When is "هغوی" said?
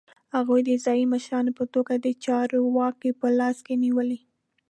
0.35-0.61